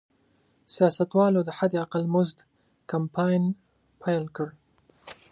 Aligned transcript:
سیاستوالو 0.73 1.39
د 1.45 1.49
حداقل 1.59 2.03
مزد 2.13 2.37
کمپاین 2.91 3.43
پیل 4.01 4.23
کړ. 4.35 4.47